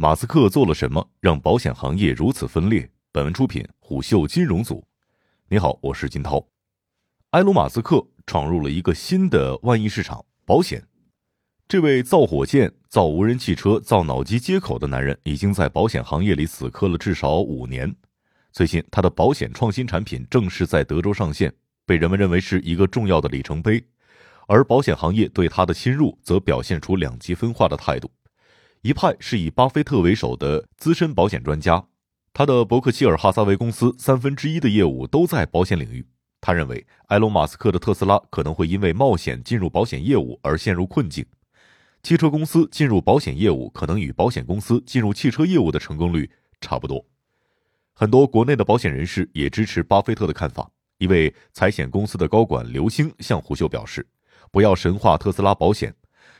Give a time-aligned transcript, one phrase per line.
[0.00, 2.88] 马斯克做了什么让保险行业如此分裂？
[3.10, 4.86] 本文出品虎嗅金融组。
[5.48, 6.46] 你好，我是金涛。
[7.30, 10.86] 埃隆·马斯克闯入了一个新的万亿市场——保险。
[11.66, 17.92] 这位造火箭、造无人汽车、造脑机接口的男人，已经在保险行业里死磕了至少五年。
[18.52, 21.52] 最近，他的保险创新产品正式在德州上线，
[21.84, 23.84] 被人们认为是一个重要的里程碑。
[24.46, 28.08] 而保险行业对他的侵入，则表现出两极分化的态度。
[28.82, 31.86] 一派是以巴菲特为首的资深保险专家，
[32.32, 36.06] 他的伯克希尔哈撒韦公司三分之一的业务都在保险领域。
[36.40, 41.26] 他认为，埃隆·马斯克的特斯拉可能会因为冒险进入保险业务而陷入困境。
[42.04, 47.04] 汽车公司进入保险业务，可能与保险公司进入汽车业务的成功率差不多。
[47.92, 50.70] 很多国内的保险人士也支持巴菲特的看法。
[50.98, 54.06] 一位财险公司的高管刘星向胡秀表示
[54.52, 55.92] ：“不要神化特斯拉保险。”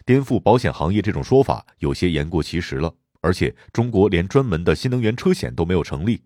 [0.09, 2.91] 颠覆保险行业这种说法有些言过其实了，
[3.21, 6.23] 而且中国连专门的新能源车险都没有成立。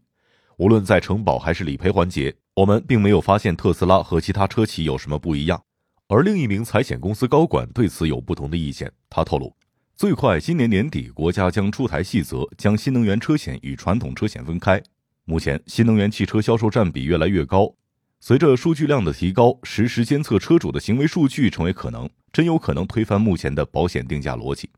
[0.57, 5.61] 无论在承保还是理赔环节，我们并没有发现特斯拉和其他车企有什么不一样。
[6.07, 8.89] 而另一名财险公司高管对此有不同的意见。
[9.11, 9.53] 他透露，
[9.97, 14.81] 最快今年年底，国家将出台细则，将新能源车险与传统车险分开。
[15.25, 17.75] 目前，新能源汽车销售占比越来越高。
[18.21, 24.71] 随着数据量的提高，实时监测车主的行为数据成为可能，真有可能推翻目前的保险定价逻辑。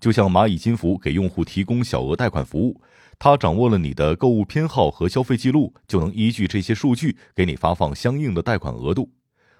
[0.00, 2.80] 就像蚂蚁金服给用户提供小额贷款服务，
[3.18, 9.10] 它掌握了你的购物偏好和消费记录，就能依据这些数据给你发放相应的贷款额度。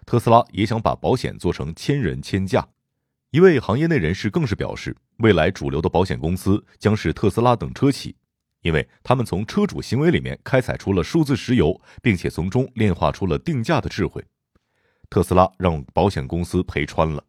[0.04, 2.68] 特斯拉也想把保险做成千人千价。
[3.30, 8.14] 一位行业内人士更是表示，未来主流的保险公司将是特斯拉等车企。
[8.60, 14.24] 因为他们从车主行为里面开采出了数字石油，并且从中炼化出了定价的智慧。
[15.14, 17.22] 特斯拉让保险公司赔穿了。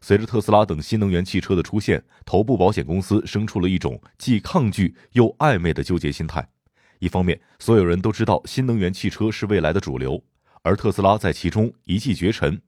[0.00, 6.48] 随着特斯拉等新能源汽车的出现，头部保险公司生出了一种既抗拒又暧昧的纠结心态。
[7.00, 10.22] 一方面，所有人都知道新能源汽车是未来的主流，
[10.62, 12.62] 而特斯拉在其中一骑绝尘。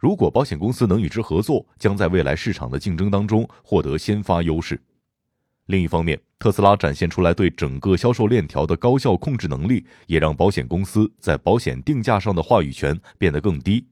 [0.00, 4.82] 如果保险公司能与之合作，将在未来市场的竞争当中获得先发优势。
[5.66, 13.86] 另一方面，特斯拉展现出来对整个销售链条的高效控制能力，也让保险公司在保险定价上的话语权变得更低。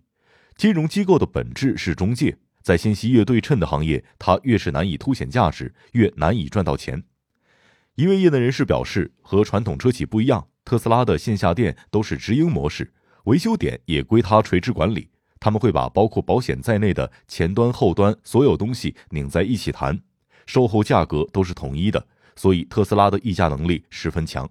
[0.62, 7.02] 金融机构的本质是中介，在信息越对称的行业，它越是难以凸显价值，越难以赚到钱。
[7.96, 12.92] 一位业内人士表示，和传统车企不一样，特斯拉的线下店都是直营模式，
[13.24, 15.08] 维修点也归他垂直管理，
[15.40, 20.00] 他们会把包括保险在内的前端、后端所有东西拧在一起谈。
[20.46, 22.06] 售后价格都是统一的，
[22.36, 24.48] 所以特斯拉的议价能力十分强。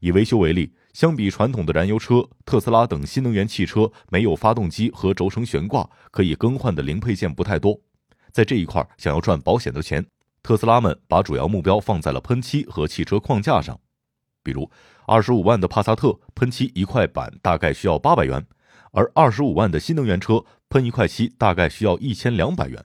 [0.00, 7.78] 以维修为例，相比传统的燃油车，特斯拉等新能源汽车没有发动机和轴承悬挂，可以更换的零配件不太多。
[8.32, 10.06] 在这一块，想要赚保险的钱，
[10.42, 13.78] 特斯拉们把主要目标放在了喷漆和汽车框架上。
[14.42, 14.70] 比如，
[15.06, 18.42] 二十五万的帕萨特喷漆一块板大概需要八百元，
[18.92, 22.82] 而二十五万的新能源车喷一块漆大概需要一千两百元。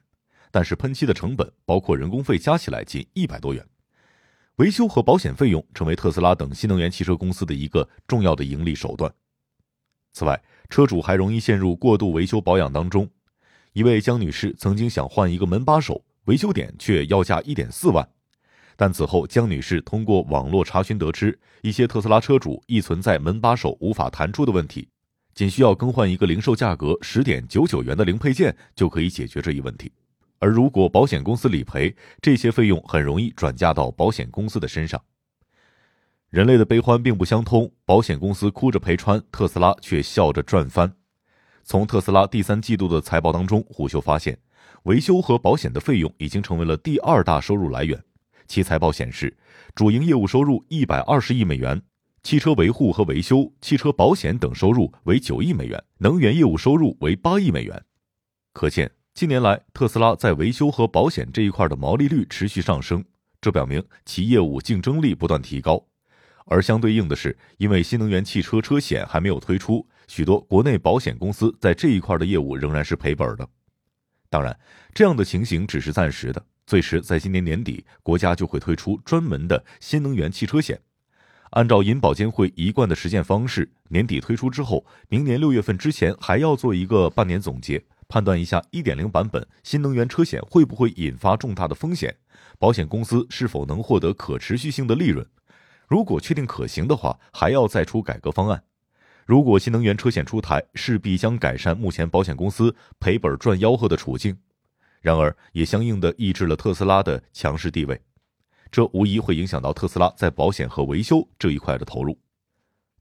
[0.51, 3.65] 但是喷漆的成本包括人工费加起来仅一百多元，
[4.57, 9.11] 维修和保险费用成为特斯拉等新能源汽车公司的一个重要的盈利手段。
[10.13, 13.09] 此外，车主还容易陷入过度维修保养当中。
[13.73, 18.07] 一位江女士曾经想换一个门把手，维修点却要价一点四万。
[18.75, 24.89] 但此后，江女士通过网络查询得知，一些特斯拉车主亦存在门把手无法弹出的问题，
[25.33, 29.91] 仅需要更换一个零售价格十点九九元的零配件就可以解决这一问题。
[30.41, 34.99] 而如果保险公司理赔，这些费用很容易转嫁到保险公司的身上。
[36.31, 40.91] 人类的悲欢并不相通，保险公司哭着赔穿，特斯拉却笑着赚翻。
[41.63, 44.35] 从特斯拉第三季度的财报当中，虎嗅发现，
[44.83, 48.03] 维修和保险的费用已经成为了第二大收入来源。
[48.47, 49.37] 其财报显示，
[49.75, 51.79] 主营业务收入一百二十亿美元，
[52.23, 57.85] 汽车维护和维修、汽车保险等收入为九亿美元，能源业务收入为八亿美元。
[58.53, 58.91] 可见。
[59.13, 63.03] 近年来，特斯拉在维修和保险这一块的毛利率持续上升，
[63.41, 65.85] 这表明其业务竞争力不断提高。
[66.45, 73.47] 而相对应的是，因为新能源汽车车险还没有推出，许多国内保险公司在这一块的业务仍然是赔本的。
[74.29, 74.57] 当然，
[74.93, 80.79] 这样的情形只是暂时的，最迟在今年年底，国家就会推出专门的新能源汽车险。
[81.51, 87.83] 按照银保监会一贯的实践方式，年底推出之后，明年六月份之前还要做一个半年总结。
[88.11, 92.13] 判断一下1.0版本新能源车险会不会引发重大的风险，
[92.59, 95.25] 保险公司是否能获得可持续性的利润？
[95.87, 98.61] 如果确定可行的话，还要再出改革方案。
[99.25, 104.37] 如果新能源车险出台，势必将改善目前保险公司赔本赚吆喝的处境，
[104.99, 108.01] 然而也相应的抑制了特斯拉的强势地位。
[108.69, 112.19] 这无疑会影响到特斯拉在保险和维修这一块的投入。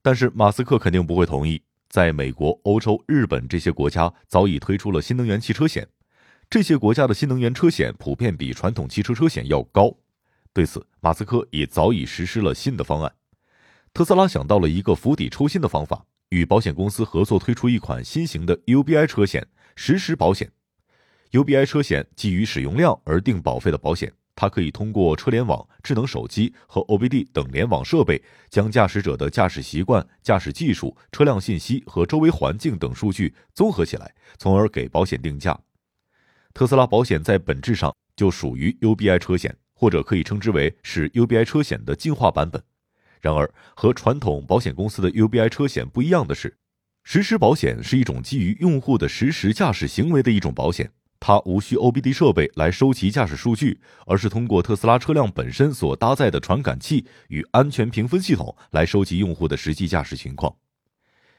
[0.03, 1.61] 但是马斯克肯定不会同意。
[1.91, 5.87] 在美国、欧洲、日本这些国家早已推出了新能源汽车险，
[6.49, 9.93] 这些国家的新能源车险普遍比传统汽车车险要高。
[10.53, 13.13] 对此，马斯克也早已实施了新的方案。
[13.93, 19.45] 特斯拉想到了一个釜底抽薪的方法，与保险公司合作推出一款新型的 UBI 车险
[19.75, 20.49] 实时保险。
[21.33, 24.13] UBI 车险基于使用量而定保费的保险。
[24.35, 35.59] 它可以通过车联网、智能手机和 OBD 等联网设备，将驾驶者的驾驶习惯、驾驶技术、车辆信息和周围环境等数据综合起来，从而给保险定价。
[36.55, 42.63] 特斯拉保险在本质上就属于 UBI 车险，或者可以称之为是 UBI 车险的进化版本。
[43.21, 46.57] 然而，和传统保险公司的 UBI 车险不一样的是，
[47.05, 50.91] 实时保险是一种基于用户的实时驾驶行为的一种保险。
[51.21, 60.53] 它无需 OBD 设备来收集驾驶数据，而是通过特斯拉车辆本身所搭载的传感器与安全评分系统来收集用户的实际驾驶情况。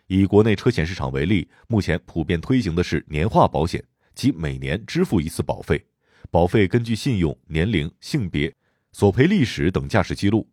[0.05, 3.83] 以国内车险市场为例，目前普遍推行的是年化保险，
[4.13, 5.83] 即每年支付一次保费，
[6.29, 8.53] 保费根据信用、年龄、性别、
[8.91, 10.47] 索赔历史等驾驶记录。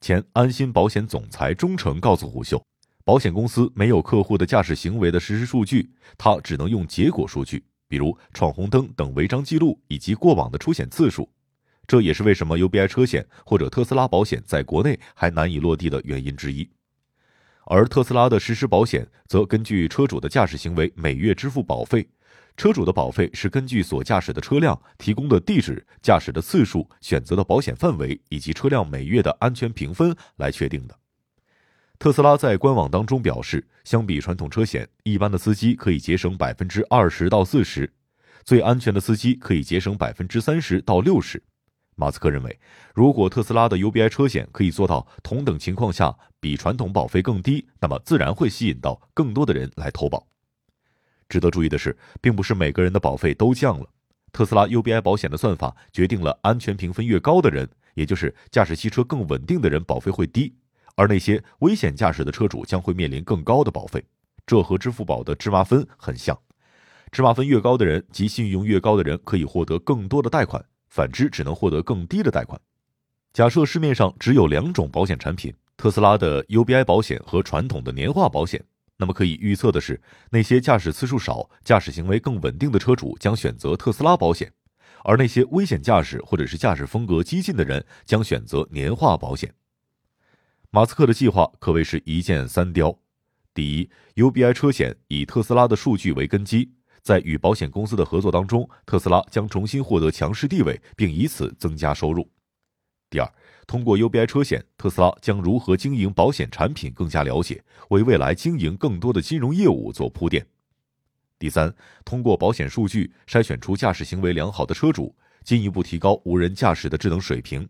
[0.00, 2.60] 前安心保险总裁钟诚告诉胡秀，
[3.04, 7.62] 保险公司没有客户的驾驶行为的实时数据，它只能用结果数据。
[7.88, 11.28] 比如闯红灯等违章记录以及过往的出险次数，
[11.86, 16.68] 这也是为什么 UBI 车险或者特斯拉保险在国内还难以落地的原因之一。
[17.66, 22.06] 而特斯拉的实时保险则根据车主的驾驶行为每月支付保费，
[22.56, 30.98] 车主的保费是根据所驾驶的车辆提供的地址、驾驶的次数、选择的保险范围以及车辆每月的安全评分来确定的。
[31.98, 37.90] 特斯拉在官网当中表示，相比传统车险，一般的司机可以节省百分之二十到四十，
[38.44, 41.42] 最安全的司机可以节省百分之三十到六十。
[41.96, 42.58] 马斯克认为，
[42.92, 50.26] 如果特斯拉的 UBI 车险可以做到同等情况下比传统保费更低，那么自然会吸引到更多的人来投保。
[51.28, 53.86] 值得注意的是，并不是每个人的保费都降了。
[54.32, 60.52] 特斯拉 UBI 保险的算法决定了安全评分越高的人，也就是驾驶汽车更稳定的人，保费会低。
[60.96, 64.04] 而那些危险驾驶的车主将会面临更高的保费，
[64.46, 66.38] 这和支付宝的芝麻分很像。
[67.10, 72.60] 芝麻分越高的人及信用越高的人可以获得更多的贷款，反之只能获得更低的贷款。
[73.32, 78.64] 假设市面上只有两种保险产品，特斯拉的 UBI 保险和传统的年化保险，
[78.96, 80.00] 那么可以预测的是，
[80.30, 84.52] 那些驾驶次数少、驾驶行为更稳定的车主将选择特斯拉保险，
[85.02, 89.52] 而那些危险驾驶或者是驾驶风格激进的人将选择年化保险。
[90.74, 92.98] 马斯克的计划可谓是一箭三雕：
[93.54, 96.68] 第一，UBI 车险以特斯拉的数据为根基，
[97.00, 102.24] 在与保险公司的合作当中，特斯拉将重新获得强势地位，并以此增加收入；
[103.08, 103.34] 第二，
[103.68, 110.42] 通过 UBI 车险，特斯拉将如何经营保险产品更加了解，为未来经营更多的金融业务做铺垫；
[111.38, 111.72] 第三，
[112.04, 117.68] 通过保险数据筛选出驾驶行为良好的车主，进一步提高无人驾驶的智能水平。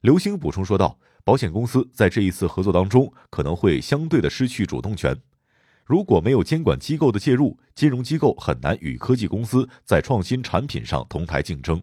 [0.00, 0.98] 刘星补充说道。
[1.24, 5.16] 保险公司在这一次合作当中可能会相对的失去主动权。
[5.84, 11.82] 如果没有监管机构的介入，金融机构很难与科技公司在创新产品上同台竞争。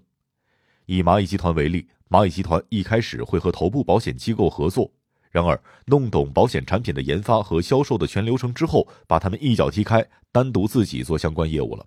[0.85, 4.91] 以蚂蚁集团为例，蚂蚁集团一开始会和头部保险机构合作，
[5.29, 11.85] 然而弄懂保险产品的研发和销售的全流程之后，把他们一脚踢开，单独自己做相关业务了。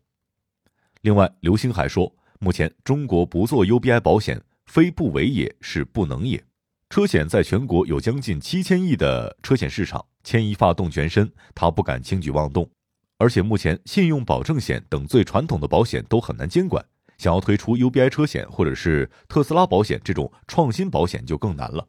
[1.00, 6.44] 另外，刘星还说，目前中国不做 UBI 保险，非不为也，是不能也。
[6.92, 12.70] 车险在全国有将近七千亿的车险市场，牵一发动全身，他不敢轻举妄动。
[13.16, 16.84] 而且目前信用保证险等最传统的保险都很难监管，
[17.16, 21.88] 想要推出 UBI 车险或者是特斯拉保险这种创新保险就更难了。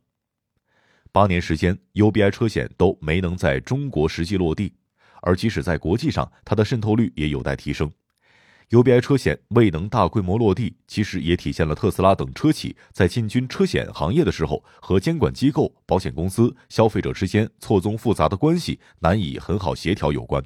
[1.11, 4.73] 八年时间，UBI 车险都没能在中国实际落地，
[5.21, 7.91] 而即使在国际上，它的渗透率也有待提升。
[8.73, 20.43] UBI 车险未能大规模落地，其实也体现了特斯拉等车企在进军车险行业的时候，和监管机构、保险公司、消费者之间错综复杂的关系难以很好协调有关。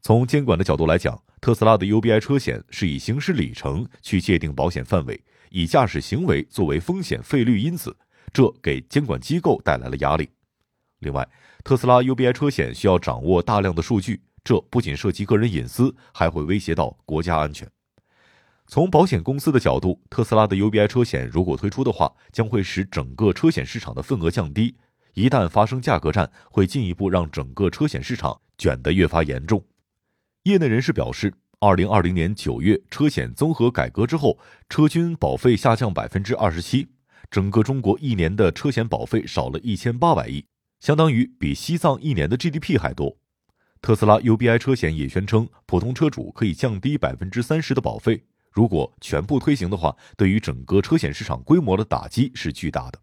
[0.00, 7.96] 从监管的角度来讲，特斯拉的 UBI 车险是以行驶里程去界定保险范围，以驾驶行为作为风险费率因子，
[8.32, 10.28] 这给监管机构带来了压力。
[10.98, 11.28] 另外，
[11.62, 14.22] 特斯拉 UBI 车险需要掌握大量的数据。
[14.46, 17.68] 这不仅涉及个人隐私，还会威胁到国家安全。
[18.68, 24.76] 从保险公司的角度，特斯拉的 UBI 车险如果推出的话，将会使整个车险市场的份额降低。
[25.14, 29.64] 一旦发生价格战，会进一步让整个车险市场卷得越发严重。
[30.44, 34.38] 业内人士表示，二零二零年九月车险综合改革之后，
[34.68, 36.86] 车均保费下降百分之二十七，
[37.28, 40.46] 整个中国一年的车险保费少了一千八百亿，
[40.78, 43.16] 相当于比西藏一年的 GDP 还多。
[43.86, 48.20] 特斯拉 UBI 车险也宣称，普通车主可以降低百分之三十的保费。
[48.50, 52.98] 如果全部推行的话，对于整个车险市场规模的打击是巨大的。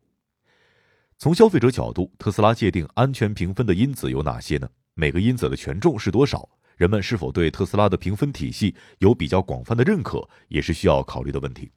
[1.17, 4.67] 从消费者角度，特斯拉界定安全评分的因子有哪些呢？
[4.93, 6.49] 每个因子的权重是多少？
[6.75, 11.71] 人们是否对特斯拉的评分体系有比较广泛的认可，也是需要考虑的问题。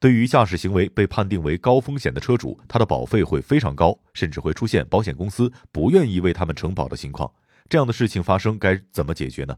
[0.00, 7.32] 对于驾驶行为被判定为高风险的车主，他的保费会非常高，甚至会出现保险公司不愿意为他们承保的情况。
[7.68, 9.56] 这样的事情发生该怎么解决呢？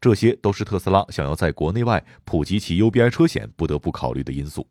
[0.00, 4.68] 这些都是特斯拉想要在国内外普及其 UBI 车险不得不考虑的因素。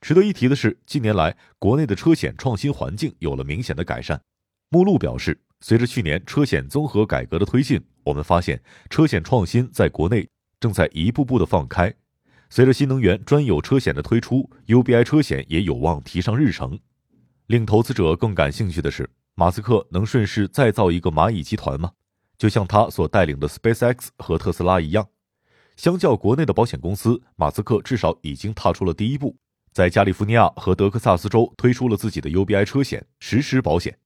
[0.00, 4.20] 值得一提的是，近年来国内的车险创新环境有了明显的改善。
[4.68, 10.28] 目录表示，随着去年车险综合改革的推进，我们发现车险创新在国内
[10.58, 11.92] 正在一步步的放开。
[12.48, 16.78] 随着新能源专有车险的推出，UBI 车险也有望提上日程。
[17.46, 21.92] 令投资者更感兴趣的是，马斯克能顺势再造一个蚂蚁集团吗？
[22.36, 25.08] 就像他所带领的 SpaceX 和特斯拉一样，
[25.76, 29.36] 相较国内的保险公司，马斯克至少已经踏出了第一步，
[29.72, 33.98] 在加利福尼亚和德克萨斯州推出了自己的 UBI 车险实时保险。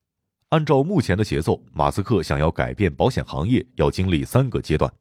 [0.51, 4.93] 按照目前的节奏，马斯克想要改变保险行业，要经历三个阶段。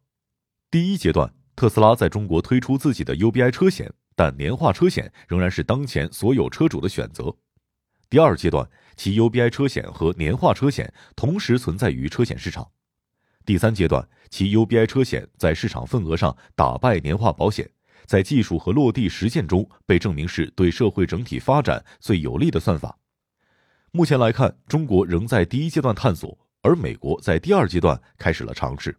[0.72, 7.36] 第一阶段，特斯拉在中国推出自己的 UBI 车险，但年化车险仍然是当前所有车主的选择。
[8.15, 12.65] 第二阶段，其 UBI 车险和年化车险同时存在于车险市场。
[13.45, 17.69] 第三阶段，其 UBI 车险在市场份额上打败年化保险，
[18.05, 22.98] 在技术和落地实践中被证明是对社会整体发展最有利的算法。
[23.91, 28.98] 目前来看，中国仍在第一阶段探索，而美国在第二阶段开始了尝试。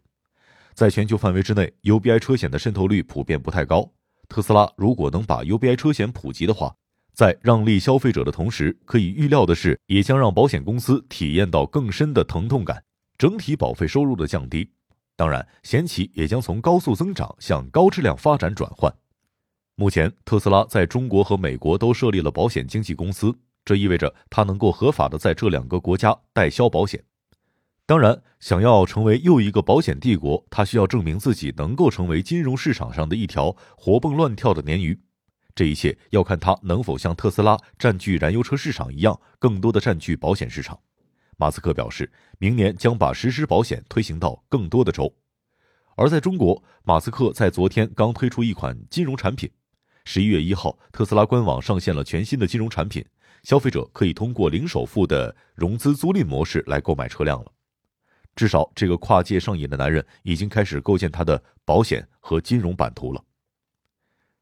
[0.75, 3.91] 在全球范围之内，UBI 车险的渗透率普遍不太高。
[4.29, 6.77] 特斯拉如果能把 UBI 车险普及的话，
[7.17, 12.85] 在让利消费者的同时，可以预料的是，也将让保险公司体验到更深的疼痛感，
[13.17, 14.69] 整体保费收入的降低。
[15.17, 18.95] 当然，险企也将从高速增长向高质量发展转换。
[19.77, 23.35] 目前，特斯拉在中国和美国都设立了保险经纪公司。
[23.65, 27.03] 这意味着它能够合法的在这两个国家代销保险。
[27.87, 35.01] 当然，想要成为又一个保险帝国，它需要证明自己能够成为金融市场上的一条活蹦乱跳的鲶鱼。
[35.57, 40.79] 这一切要看他能否像特斯拉占据燃油车市场一样，更多的占据保险市场。
[41.39, 45.11] 马斯克表示，明年将把实时保险推行到更多的州。
[45.97, 49.51] 而在中国，马斯克在昨天刚推出一款金融产品。
[50.05, 53.03] 十一月一号，特斯拉官网上线了全新的金融产品。
[53.43, 57.51] 消费者可以通过零首付的融资租赁模式来购买车辆了。
[58.35, 63.25] 至少，这个跨界上瘾的男人已经开始构建他的保险和金融版图了。